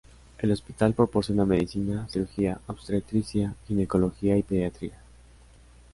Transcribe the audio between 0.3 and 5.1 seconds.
El hospital proporciona medicina, cirugía, obstetricia, ginecología y pediatría.